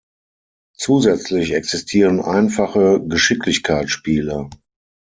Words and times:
Zusätzlich 0.75 1.53
existieren 1.53 2.21
einfache 2.21 3.05
Geschicklichkeitsspiele. 3.07 4.49